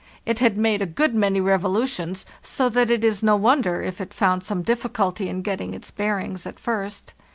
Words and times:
It 0.25 0.39
had 0.39 0.57
made 0.57 0.81
a 0.81 0.87
good 0.87 1.13
many 1.13 1.39
revolu 1.39 1.87
tions, 1.87 2.25
so 2.41 2.69
that 2.69 2.89
it 2.89 3.03
is 3.03 3.21
no 3.21 3.35
wonder 3.35 3.83
if 3.83 4.01
it 4.01 4.15
found 4.15 4.43
some 4.43 4.63
difficulty 4.63 5.29
in 5.29 5.43
getting 5.43 5.75
its 5.75 5.91
bearings 5.91 6.47
at 6.47 6.59
first. 6.59 7.13